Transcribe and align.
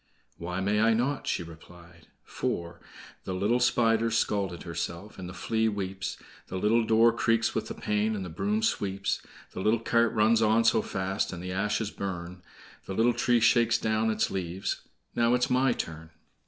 "Why 0.39 0.61
may 0.61 0.81
I 0.81 0.95
not?" 0.95 1.27
she 1.27 1.43
replied; 1.43 2.07
for 2.23 2.81
"The 3.23 3.35
little 3.35 3.59
Spider's 3.59 4.17
scalt 4.17 4.63
herself, 4.63 5.19
And 5.19 5.29
the 5.29 5.31
Flea 5.35 5.69
weeps; 5.69 6.17
The 6.47 6.57
little 6.57 6.83
door 6.83 7.13
creaks 7.13 7.53
with 7.53 7.67
the 7.67 7.75
pain, 7.75 8.15
And 8.15 8.25
the 8.25 8.29
broom 8.29 8.63
sweeps; 8.63 9.21
The 9.51 9.59
little 9.61 9.79
cart 9.79 10.11
runs 10.13 10.41
on 10.41 10.63
so 10.63 10.81
fast, 10.81 11.31
And 11.31 11.43
the 11.43 11.51
ashes 11.51 11.91
burn; 11.91 12.41
The 12.87 12.95
little 12.95 13.13
tree 13.13 13.41
shakes 13.41 13.77
down 13.77 14.09
its 14.09 14.31
leaves— 14.31 14.81
Now 15.15 15.35
it 15.35 15.43
is 15.43 15.51
my 15.51 15.71
turn!" 15.71 16.09